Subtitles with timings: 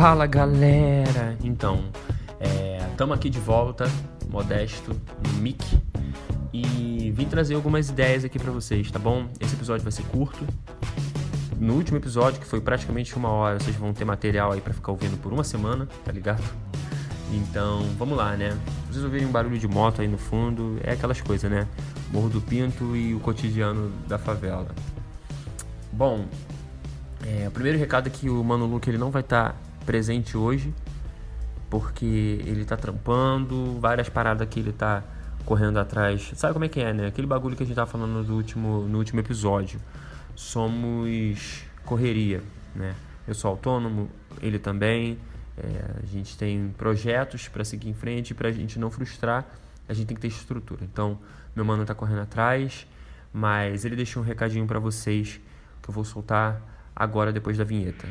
[0.00, 1.36] Fala galera!
[1.44, 1.84] Então,
[2.90, 3.84] estamos é, aqui de volta,
[4.30, 5.62] modesto, no mic,
[6.54, 9.26] e vim trazer algumas ideias aqui para vocês, tá bom?
[9.38, 10.42] Esse episódio vai ser curto.
[11.58, 14.90] No último episódio, que foi praticamente uma hora, vocês vão ter material aí para ficar
[14.90, 16.44] ouvindo por uma semana, tá ligado?
[17.30, 18.58] Então, vamos lá, né?
[18.90, 21.68] Vocês ouvirem um barulho de moto aí no fundo, é aquelas coisas, né?
[22.10, 24.68] Morro do Pinto e o cotidiano da favela.
[25.92, 26.24] Bom,
[27.26, 30.36] é, o primeiro recado é que o Mano Luke ele não vai estar tá presente
[30.36, 30.74] hoje,
[31.68, 32.04] porque
[32.44, 35.02] ele tá trampando, várias paradas que ele tá
[35.44, 36.32] correndo atrás.
[36.34, 37.06] Sabe como é que é, né?
[37.06, 39.80] Aquele bagulho que a gente tava falando no último, no último episódio.
[40.34, 42.42] Somos correria,
[42.74, 42.94] né?
[43.26, 45.18] Eu sou autônomo, ele também.
[45.56, 49.46] É, a gente tem projetos para seguir em frente para a gente não frustrar,
[49.88, 50.82] a gente tem que ter estrutura.
[50.84, 51.18] Então,
[51.54, 52.86] meu mano tá correndo atrás,
[53.32, 55.40] mas ele deixou um recadinho para vocês
[55.82, 56.62] que eu vou soltar
[56.96, 58.08] agora depois da vinheta.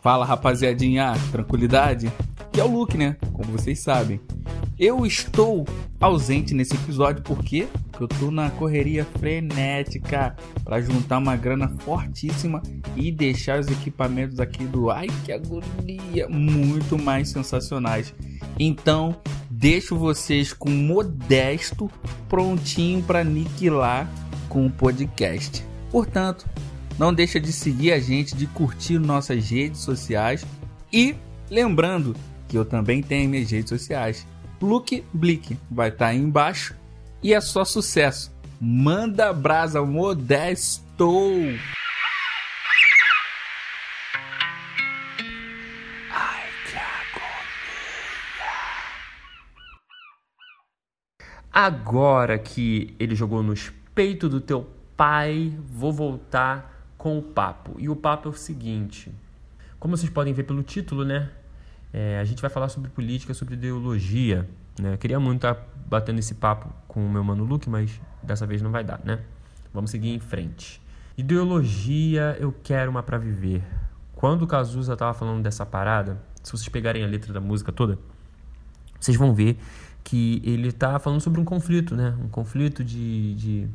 [0.00, 2.10] Fala rapaziadinha, tranquilidade?
[2.50, 3.16] Que é o Luke, né?
[3.34, 4.18] Como vocês sabem.
[4.78, 5.66] Eu estou
[6.00, 7.68] ausente nesse episódio porque
[8.00, 10.34] eu tô na correria frenética
[10.64, 12.62] para juntar uma grana fortíssima
[12.96, 18.14] e deixar os equipamentos aqui do ai que agonia muito mais sensacionais.
[18.58, 19.14] Então,
[19.50, 21.90] deixo vocês com modesto
[22.26, 24.10] prontinho para aniquilar
[24.48, 25.62] com o podcast.
[25.90, 26.48] Portanto,
[27.00, 30.44] não deixa de seguir a gente, de curtir nossas redes sociais
[30.92, 31.16] e
[31.48, 32.14] lembrando
[32.46, 34.26] que eu também tenho minhas redes sociais.
[34.60, 36.76] Luke Blick vai estar tá aí embaixo
[37.22, 38.30] e é só sucesso.
[38.60, 41.22] Manda brasa modesto.
[51.50, 57.74] Agora que ele jogou nos peitos do teu pai, vou voltar com o papo.
[57.78, 59.10] E o papo é o seguinte:
[59.78, 61.30] como vocês podem ver pelo título, né?
[61.92, 64.46] É, a gente vai falar sobre política, sobre ideologia.
[64.78, 64.92] Né?
[64.92, 68.60] Eu queria muito estar batendo esse papo com o meu mano Luke, mas dessa vez
[68.62, 69.18] não vai dar, né?
[69.72, 70.80] Vamos seguir em frente.
[71.16, 73.64] Ideologia, eu quero uma para viver.
[74.14, 77.98] Quando o Cazuza tava falando dessa parada, se vocês pegarem a letra da música toda,
[79.00, 79.58] vocês vão ver
[80.04, 82.14] que ele tá falando sobre um conflito, né?
[82.22, 83.68] Um conflito de, de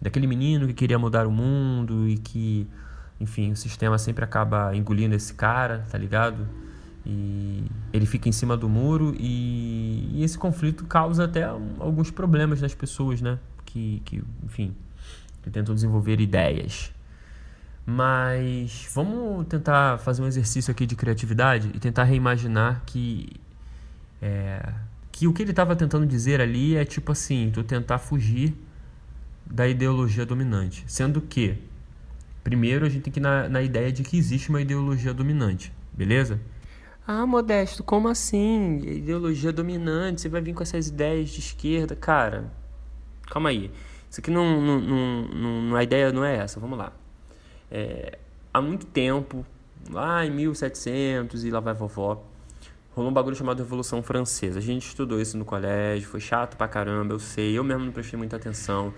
[0.00, 2.66] daquele menino que queria mudar o mundo e que,
[3.20, 6.46] enfim, o sistema sempre acaba engolindo esse cara, tá ligado?
[7.04, 12.60] e ele fica em cima do muro e, e, esse conflito causa até alguns problemas
[12.60, 13.38] nas pessoas, né?
[13.64, 14.74] Que, que enfim,
[15.42, 16.92] que tentam desenvolver ideias.
[17.86, 23.28] Mas vamos tentar fazer um exercício aqui de criatividade e tentar reimaginar que
[24.20, 24.72] é,
[25.10, 28.54] que o que ele estava tentando dizer ali é tipo assim, tu tentar fugir
[29.50, 31.58] da ideologia dominante, sendo que
[32.44, 35.72] primeiro a gente tem que ir na, na ideia de que existe uma ideologia dominante,
[35.92, 36.40] beleza?
[37.06, 38.78] Ah, Modesto, como assim?
[38.78, 41.96] Ideologia dominante, você vai vir com essas ideias de esquerda.
[41.96, 42.52] Cara,
[43.28, 43.70] calma aí.
[44.08, 46.92] Isso aqui não, não, não, não a ideia não é essa, vamos lá.
[47.70, 48.18] É,
[48.54, 49.44] há muito tempo,
[49.90, 52.24] lá em 1700 e lá vai vovó,
[52.92, 54.58] rolou um bagulho chamado Revolução Francesa.
[54.60, 57.92] A gente estudou isso no colégio, foi chato pra caramba, eu sei, eu mesmo não
[57.92, 58.92] prestei muita atenção.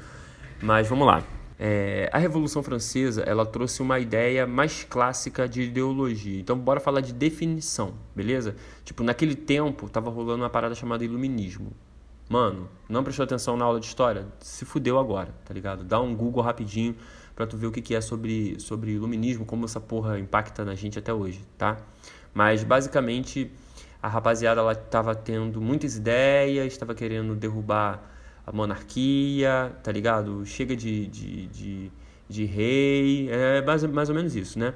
[0.63, 1.25] Mas vamos lá.
[1.59, 6.41] É, a Revolução Francesa ela trouxe uma ideia mais clássica de ideologia.
[6.41, 8.55] Então, bora falar de definição, beleza?
[8.85, 11.73] Tipo, naquele tempo tava rolando uma parada chamada iluminismo.
[12.29, 14.25] Mano, não prestou atenção na aula de história?
[14.39, 15.83] Se fudeu agora, tá ligado?
[15.83, 16.95] Dá um Google rapidinho
[17.35, 20.77] pra tu ver o que, que é sobre, sobre iluminismo, como essa porra impacta na
[20.77, 21.77] gente até hoje, tá?
[22.33, 23.51] Mas, basicamente,
[24.01, 28.12] a rapaziada ela tava tendo muitas ideias, estava querendo derrubar
[28.47, 30.45] a monarquia, tá ligado?
[30.45, 31.93] Chega de, de, de,
[32.29, 34.75] de rei, é mais, mais ou menos isso, né?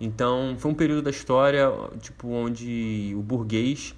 [0.00, 1.70] Então, foi um período da história,
[2.00, 3.94] tipo, onde o burguês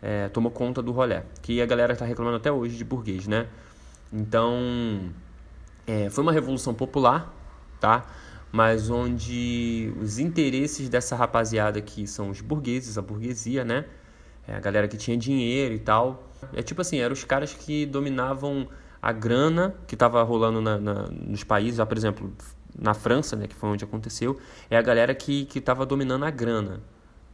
[0.00, 3.46] é, tomou conta do rolê, que a galera está reclamando até hoje de burguês, né?
[4.12, 5.10] Então,
[5.86, 7.34] é, foi uma revolução popular,
[7.80, 8.06] tá?
[8.50, 13.84] Mas onde os interesses dessa rapaziada que são os burgueses, a burguesia, né?
[14.46, 17.86] É, a galera que tinha dinheiro e tal, é tipo assim, eram os caras que
[17.86, 18.68] dominavam
[19.00, 22.32] a grana que estava rolando na, na, nos países, já, por exemplo,
[22.78, 24.38] na França, né, que foi onde aconteceu,
[24.70, 26.80] é a galera que estava dominando a grana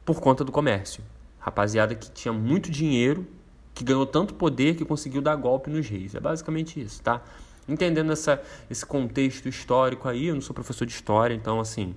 [0.04, 1.02] por conta do comércio.
[1.38, 3.26] Rapaziada que tinha muito dinheiro,
[3.74, 6.14] que ganhou tanto poder que conseguiu dar golpe nos reis.
[6.14, 7.22] É basicamente isso, tá?
[7.68, 11.94] Entendendo essa, esse contexto histórico aí, eu não sou professor de história, então assim,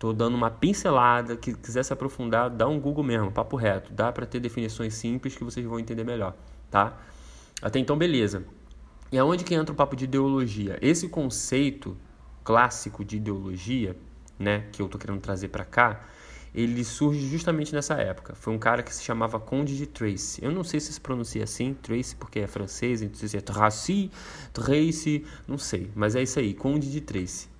[0.00, 3.92] Tô dando uma pincelada, que quiser se aprofundar, dá um Google mesmo, papo reto.
[3.92, 6.34] Dá para ter definições simples que vocês vão entender melhor,
[6.70, 6.96] tá?
[7.60, 8.42] Até então, beleza.
[9.12, 10.78] E aonde que entra o papo de ideologia?
[10.80, 11.98] Esse conceito
[12.42, 13.94] clássico de ideologia,
[14.38, 16.00] né, que eu tô querendo trazer para cá,
[16.54, 18.34] ele surge justamente nessa época.
[18.34, 20.42] Foi um cara que se chamava Conde de Tracy.
[20.42, 24.10] Eu não sei se se pronuncia assim, Tracy, porque é francês, então se é Tracy,
[24.54, 27.50] Tracy, não sei, mas é isso aí, Conde de Tracy.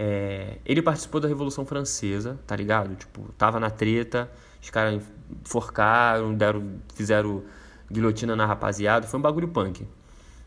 [0.00, 2.94] É, ele participou da Revolução Francesa, tá ligado?
[2.94, 4.30] Tipo, tava na treta,
[4.62, 5.02] os caras
[5.42, 7.42] enforcaram, deram, fizeram
[7.90, 9.84] guilhotina na rapaziada, foi um bagulho punk.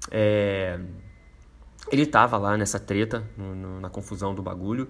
[0.09, 0.79] É,
[1.91, 4.87] ele tava lá nessa treta, no, no, na confusão do bagulho,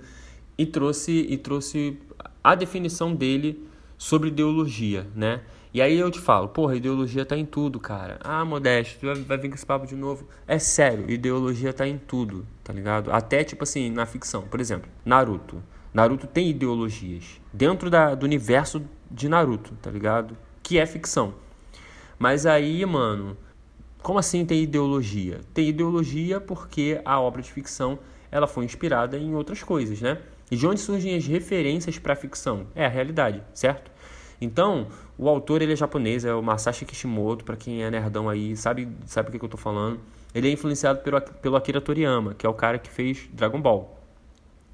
[0.55, 1.99] e trouxe, e trouxe
[2.43, 3.67] a definição dele
[3.97, 5.41] sobre ideologia, né?
[5.73, 8.19] E aí eu te falo, porra, ideologia tá em tudo, cara.
[8.23, 10.27] Ah, Modesto, tu vai, vai vir com esse papo de novo.
[10.45, 13.09] É sério, ideologia tá em tudo, tá ligado?
[13.09, 14.41] Até, tipo assim, na ficção.
[14.43, 15.63] Por exemplo, Naruto.
[15.93, 20.37] Naruto tem ideologias dentro da, do universo de Naruto, tá ligado?
[20.61, 21.33] Que é ficção.
[22.19, 23.37] Mas aí, mano,
[24.01, 25.39] como assim tem ideologia?
[25.53, 27.97] Tem ideologia porque a obra de ficção
[28.29, 30.17] ela foi inspirada em outras coisas, né?
[30.49, 32.67] E de onde surgem as referências para ficção?
[32.75, 33.89] É a realidade, certo?
[34.41, 38.57] Então, o autor ele é japonês, é o Masashi Kishimoto, para quem é nerdão aí,
[38.57, 39.99] sabe, sabe o que, que eu estou falando.
[40.33, 43.97] Ele é influenciado pelo, pelo Akira Toriyama, que é o cara que fez Dragon Ball.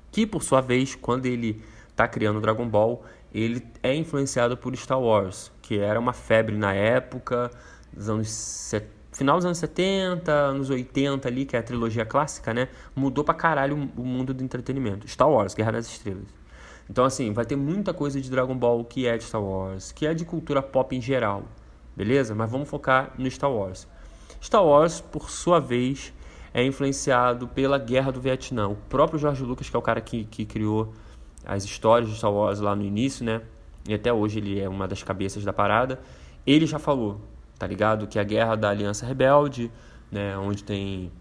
[0.09, 3.03] Que, por sua vez, quando ele está criando Dragon Ball,
[3.33, 7.51] ele é influenciado por Star Wars, que era uma febre na época,
[7.91, 12.53] dos anos 70 final dos anos 70, anos 80 ali, que é a trilogia clássica,
[12.53, 12.69] né?
[12.95, 15.07] Mudou pra caralho o mundo do entretenimento.
[15.07, 16.36] Star Wars, Guerra das Estrelas.
[16.89, 20.05] Então, assim, vai ter muita coisa de Dragon Ball que é de Star Wars, que
[20.05, 21.43] é de cultura pop em geral,
[21.95, 22.33] beleza?
[22.33, 23.87] Mas vamos focar no Star Wars.
[24.41, 26.13] Star Wars, por sua vez,
[26.53, 28.67] é influenciado pela Guerra do Vietnã.
[28.67, 30.93] O próprio George Lucas, que é o cara que, que criou
[31.45, 33.41] as histórias de Star Wars lá no início, né?
[33.87, 35.99] E até hoje ele é uma das cabeças da parada.
[36.45, 37.21] Ele já falou
[37.57, 38.07] tá ligado?
[38.07, 39.71] Que a guerra da Aliança Rebelde,
[40.11, 40.37] né?
[40.37, 41.11] Onde tem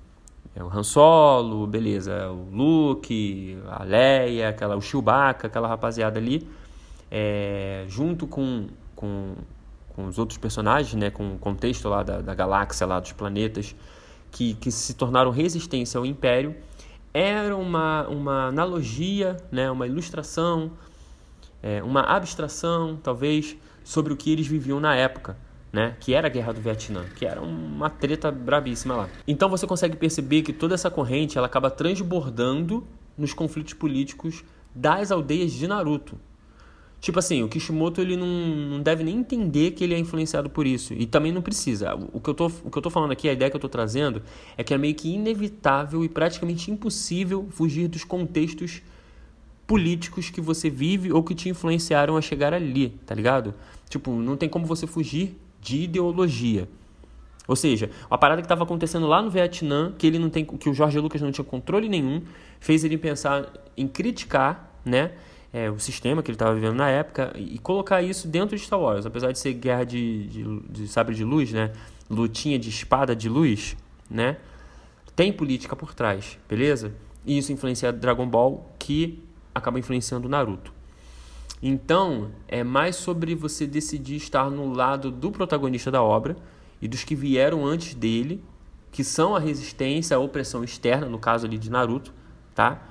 [0.57, 6.19] é, o Han Solo, beleza, é o Luke, a Leia, aquela, o Chewbacca, aquela rapaziada
[6.19, 6.49] ali,
[7.11, 9.35] é, junto com, com,
[9.95, 11.11] com os outros personagens, né?
[11.11, 13.77] Com o contexto lá da, da galáxia, lá dos planetas,
[14.33, 16.57] que, que se tornaram resistência ao Império,
[17.13, 19.71] era uma, uma analogia, né?
[19.71, 20.73] Uma ilustração,
[21.63, 25.37] é, uma abstração, talvez, sobre o que eles viviam na época
[25.77, 25.95] né?
[26.01, 29.09] Que era a guerra do Vietnã, que era uma treta brabíssima lá.
[29.29, 32.83] Então você consegue perceber que toda essa corrente ela acaba transbordando
[33.17, 34.43] nos conflitos políticos
[34.75, 36.19] das aldeias de Naruto.
[36.99, 40.67] Tipo assim, o Kishimoto ele não, não deve nem entender que ele é influenciado por
[40.67, 40.95] isso.
[40.95, 41.95] E também não precisa.
[41.95, 43.69] O que, eu tô, o que eu tô falando aqui, a ideia que eu tô
[43.69, 44.23] trazendo,
[44.57, 48.81] é que é meio que inevitável e praticamente impossível fugir dos contextos
[49.67, 53.53] políticos que você vive ou que te influenciaram a chegar ali, tá ligado?
[53.91, 56.69] Tipo, não tem como você fugir de ideologia.
[57.49, 60.69] Ou seja, a parada que estava acontecendo lá no Vietnã, que ele não tem, que
[60.71, 62.23] o Jorge Lucas não tinha controle nenhum,
[62.61, 65.13] fez ele pensar em criticar, né,
[65.53, 68.81] é, o sistema que ele estava vivendo na época e colocar isso dentro de Star
[68.81, 71.73] Wars, apesar de ser guerra de, de, de sabre de luz, né,
[72.09, 73.77] lutinha de espada de luz,
[74.09, 74.37] né,
[75.17, 76.93] tem política por trás, beleza?
[77.25, 79.21] E isso influencia Dragon Ball, que
[79.55, 80.76] acaba influenciando Naruto.
[81.63, 86.37] Então, é mais sobre você decidir estar no lado do protagonista da obra
[86.81, 88.45] e dos que vieram antes dele,
[88.93, 92.13] que são a resistência, a opressão externa, no caso ali de Naruto,
[92.55, 92.83] tá?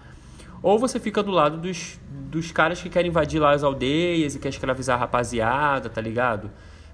[0.61, 4.39] Ou você fica do lado dos, dos caras que querem invadir lá as aldeias e
[4.39, 6.49] quer escravizar a rapaziada, tá ligado?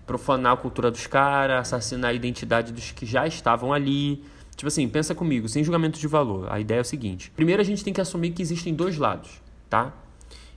[0.05, 4.23] Profanar a cultura dos caras, assassinar a identidade dos que já estavam ali.
[4.57, 6.51] Tipo assim, pensa comigo, sem julgamento de valor.
[6.51, 9.41] A ideia é o seguinte: primeiro a gente tem que assumir que existem dois lados,
[9.69, 9.93] tá?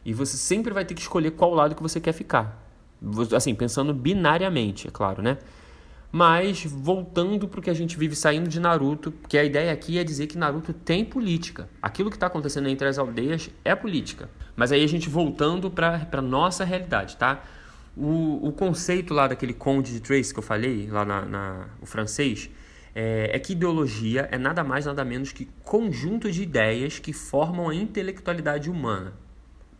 [0.05, 2.63] E você sempre vai ter que escolher qual lado que você quer ficar.
[3.35, 5.39] Assim, pensando binariamente, é claro, né?
[6.13, 9.99] Mas voltando para o que a gente vive saindo de Naruto, que a ideia aqui
[9.99, 11.69] é dizer que Naruto tem política.
[11.83, 14.31] Aquilo que está acontecendo entre as aldeias é política.
[14.55, 17.43] Mas aí a gente voltando para a nossa realidade, tá?
[17.97, 21.87] O, o conceito lá daquele conde de Trace que eu falei, lá na, na o
[21.87, 22.49] francês,
[22.95, 27.69] é, é, que ideologia é nada mais nada menos que conjunto de ideias que formam
[27.69, 29.13] a intelectualidade humana.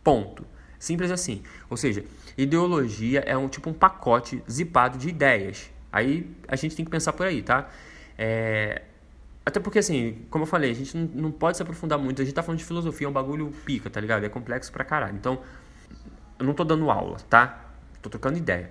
[0.05, 0.45] Ponto.
[0.77, 1.41] Simples assim.
[1.67, 2.05] Ou seja,
[2.37, 5.71] ideologia é um tipo um pacote zipado de ideias.
[5.91, 7.67] Aí a gente tem que pensar por aí, tá?
[8.15, 8.83] É...
[9.43, 12.21] Até porque, assim, como eu falei, a gente não, pode se aprofundar muito.
[12.21, 14.23] A gente tá falando de filosofia, é um bagulho pica, tá ligado?
[14.23, 15.15] É complexo pra caralho.
[15.15, 15.39] Então,
[16.37, 17.65] eu não tô dando aula, tá?
[18.01, 18.69] Tô trocando ideia.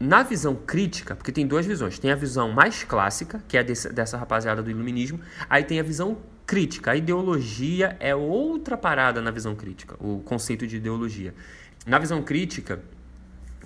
[0.00, 1.98] Na visão crítica, porque tem duas visões.
[1.98, 5.20] Tem a visão mais clássica, que é desse, dessa rapaziada do iluminismo.
[5.48, 6.92] Aí tem a visão crítica.
[6.92, 11.34] A ideologia é outra parada na visão crítica, o conceito de ideologia.
[11.84, 12.80] Na visão crítica,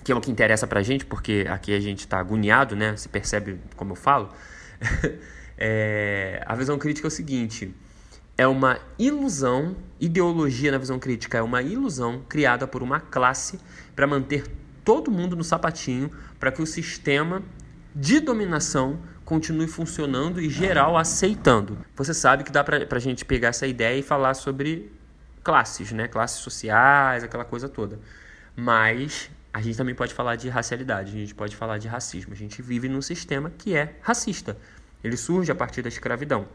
[0.03, 2.95] que é o que interessa pra gente, porque aqui a gente está agoniado, né?
[2.97, 4.29] Se percebe como eu falo.
[5.63, 7.71] É, a visão crítica é o seguinte:
[8.35, 13.59] é uma ilusão, ideologia na visão crítica é uma ilusão criada por uma classe
[13.95, 14.43] para manter
[14.83, 16.09] todo mundo no sapatinho,
[16.39, 17.43] para que o sistema
[17.95, 18.99] de dominação
[19.31, 21.77] continue funcionando e geral aceitando.
[21.95, 24.91] Você sabe que dá para a gente pegar essa ideia e falar sobre
[25.41, 26.05] classes, né?
[26.09, 27.97] Classes sociais, aquela coisa toda.
[28.57, 32.33] Mas a gente também pode falar de racialidade, a gente pode falar de racismo.
[32.33, 34.57] A gente vive num sistema que é racista.
[35.01, 36.45] Ele surge a partir da escravidão.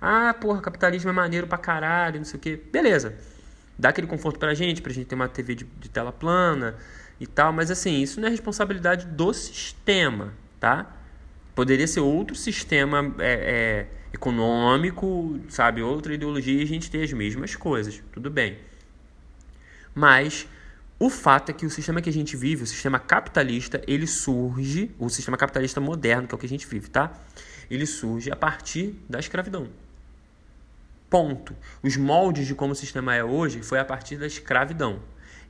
[0.00, 2.60] Ah, porra, capitalismo é maneiro pra caralho, não sei o quê.
[2.72, 3.14] Beleza.
[3.78, 6.74] Dá aquele conforto pra gente, pra gente ter uma TV de, de tela plana
[7.20, 7.52] e tal.
[7.52, 11.03] Mas assim, isso não é responsabilidade do sistema, tá?
[11.54, 15.82] Poderia ser outro sistema é, é, econômico, sabe?
[15.82, 18.02] Outra ideologia e a gente ter as mesmas coisas.
[18.12, 18.58] Tudo bem.
[19.94, 20.48] Mas
[20.98, 24.90] o fato é que o sistema que a gente vive, o sistema capitalista, ele surge,
[24.98, 27.12] o sistema capitalista moderno, que é o que a gente vive, tá?
[27.70, 29.68] Ele surge a partir da escravidão.
[31.08, 31.54] Ponto.
[31.82, 35.00] Os moldes de como o sistema é hoje foi a partir da escravidão.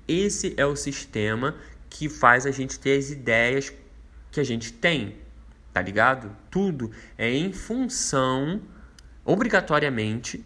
[0.06, 1.54] Esse é o sistema
[1.88, 3.72] que faz a gente ter as ideias
[4.30, 5.16] que a gente tem,
[5.74, 6.30] tá ligado?
[6.50, 8.62] Tudo é em função,
[9.24, 10.44] obrigatoriamente,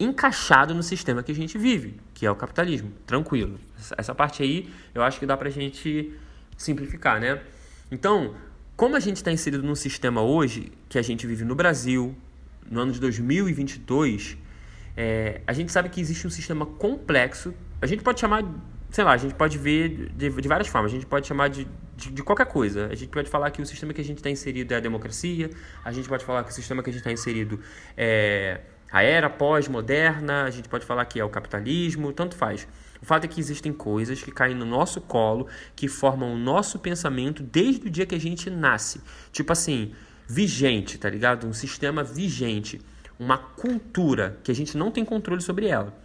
[0.00, 2.92] encaixado no sistema que a gente vive, que é o capitalismo.
[3.06, 3.58] Tranquilo.
[3.96, 6.12] Essa parte aí eu acho que dá pra gente
[6.56, 7.40] simplificar, né?
[7.90, 8.34] Então,
[8.76, 12.14] como a gente está inserido num sistema hoje que a gente vive no Brasil,
[12.68, 14.36] no ano de 2022,
[14.96, 17.54] é, a gente sabe que existe um sistema complexo.
[17.80, 18.44] A gente pode chamar,
[18.90, 20.90] sei lá, a gente pode ver de, de várias formas.
[20.90, 21.66] A gente pode chamar de,
[21.98, 22.86] de, de, qualquer coisa.
[22.86, 25.50] A gente pode falar que o sistema que a gente está inserido é a democracia.
[25.84, 27.60] A gente pode falar que o sistema que a gente está inserido
[27.96, 30.44] é a era pós-moderna.
[30.44, 32.12] A gente pode falar que é o capitalismo.
[32.12, 32.66] Tanto faz.
[33.02, 36.78] O fato é que existem coisas que caem no nosso colo, que formam o nosso
[36.78, 39.00] pensamento desde o dia que a gente nasce.
[39.32, 39.92] Tipo assim,
[40.26, 41.46] vigente, tá ligado?
[41.46, 42.80] Um sistema vigente,
[43.18, 45.96] uma cultura que a gente não tem controle sobre ela.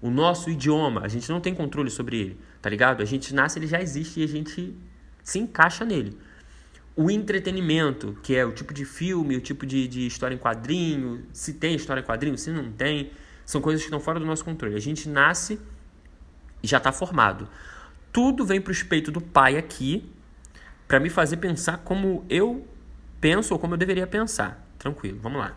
[0.00, 3.00] O nosso idioma, a gente não tem controle sobre ele, tá ligado?
[3.00, 4.76] A gente nasce, ele já existe e a gente
[5.24, 6.16] se encaixa nele.
[6.94, 11.26] O entretenimento, que é o tipo de filme, o tipo de, de história em quadrinho,
[11.32, 13.10] se tem história em quadrinho, se não tem,
[13.44, 14.76] são coisas que estão fora do nosso controle.
[14.76, 15.58] A gente nasce
[16.62, 17.48] e já está formado.
[18.12, 20.08] Tudo vem para o espeito do pai aqui
[20.86, 22.68] para me fazer pensar como eu
[23.20, 24.64] penso ou como eu deveria pensar.
[24.78, 25.56] Tranquilo, vamos lá.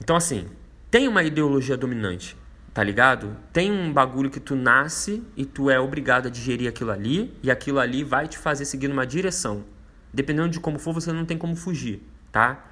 [0.00, 0.48] Então, assim,
[0.90, 2.36] tem uma ideologia dominante,
[2.78, 3.36] tá ligado?
[3.52, 7.50] Tem um bagulho que tu nasce e tu é obrigado a digerir aquilo ali, e
[7.50, 9.64] aquilo ali vai te fazer seguir numa direção.
[10.14, 12.64] Dependendo de como for, você não tem como fugir, tá?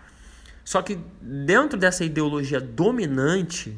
[0.65, 3.77] Só que dentro dessa ideologia dominante,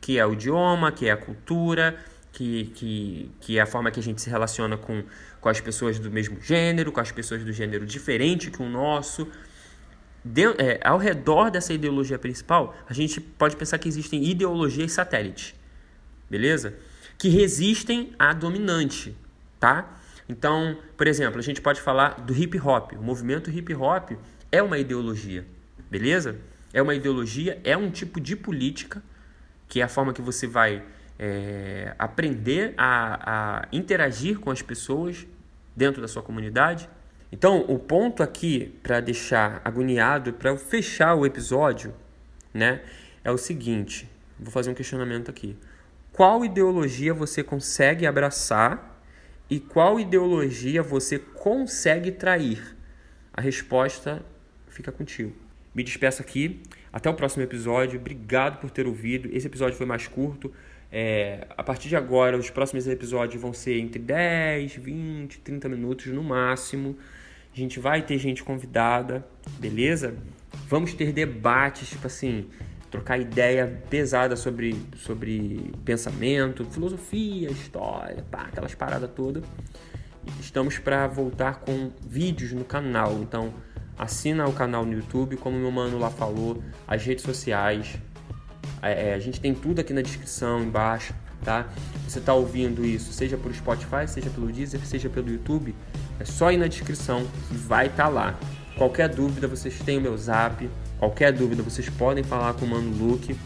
[0.00, 1.96] que é o idioma, que é a cultura,
[2.32, 5.04] que, que, que é a forma que a gente se relaciona com,
[5.40, 9.28] com as pessoas do mesmo gênero, com as pessoas do gênero diferente que o nosso.
[10.24, 15.54] De, é, ao redor dessa ideologia principal, a gente pode pensar que existem ideologias satélites,
[16.28, 16.74] beleza?
[17.16, 19.16] Que resistem à dominante,
[19.58, 19.98] tá?
[20.28, 22.92] Então, por exemplo, a gente pode falar do hip hop.
[22.92, 24.12] O movimento hip hop
[24.52, 25.44] é uma ideologia,
[25.90, 26.38] beleza?
[26.72, 29.02] É uma ideologia, é um tipo de política,
[29.68, 30.84] que é a forma que você vai
[31.18, 35.26] é, aprender a, a interagir com as pessoas
[35.74, 36.88] dentro da sua comunidade.
[37.32, 41.94] Então, o ponto aqui para deixar agoniado, para fechar o episódio,
[42.52, 42.82] né,
[43.22, 44.08] é o seguinte:
[44.38, 45.56] vou fazer um questionamento aqui.
[46.12, 49.00] Qual ideologia você consegue abraçar
[49.48, 52.76] e qual ideologia você consegue trair?
[53.32, 54.24] A resposta
[54.68, 55.32] fica contigo.
[55.74, 56.60] Me despeço aqui.
[56.92, 57.98] Até o próximo episódio.
[57.98, 59.28] Obrigado por ter ouvido.
[59.32, 60.52] Esse episódio foi mais curto.
[60.92, 66.06] É, a partir de agora, os próximos episódios vão ser entre 10, 20, 30 minutos
[66.06, 66.96] no máximo.
[67.52, 69.26] A gente vai ter gente convidada,
[69.58, 70.16] beleza?
[70.66, 72.48] Vamos ter debates, tipo assim,
[72.90, 79.44] trocar ideia pesada sobre, sobre pensamento, filosofia, história, pá, aquelas paradas todas.
[80.40, 83.54] Estamos para voltar com vídeos no canal, então
[83.98, 87.98] assina o canal no YouTube, como meu mano lá falou, as redes sociais,
[88.88, 91.68] é, a gente tem tudo aqui na descrição embaixo, tá?
[92.06, 95.74] Você está ouvindo isso, seja por Spotify, seja pelo Deezer, seja pelo YouTube,
[96.18, 98.38] é só ir na descrição que vai estar tá lá.
[98.76, 100.68] Qualquer dúvida, vocês têm o meu zap.
[100.98, 103.36] Qualquer dúvida, vocês podem falar com o Mano Luke.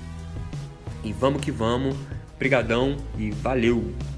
[1.03, 1.97] E vamos que vamos.
[2.39, 4.14] Brigadão e valeu!